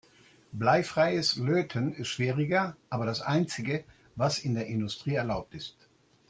Bleifreies 0.51 1.35
Löten 1.35 1.93
ist 1.93 2.07
schwieriger, 2.07 2.75
aber 2.89 3.05
das 3.05 3.21
einzige, 3.21 3.83
was 4.15 4.39
in 4.39 4.55
der 4.55 4.65
Industrie 4.65 5.13
erlaubt 5.13 5.53
ist. 5.53 5.77